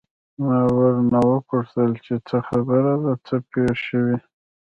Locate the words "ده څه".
3.03-3.35